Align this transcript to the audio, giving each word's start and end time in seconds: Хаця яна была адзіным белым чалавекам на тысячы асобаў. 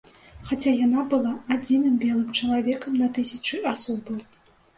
Хаця 0.47 0.71
яна 0.85 1.03
была 1.11 1.33
адзіным 1.55 1.99
белым 2.07 2.33
чалавекам 2.41 2.97
на 3.03 3.11
тысячы 3.19 3.61
асобаў. 3.75 4.19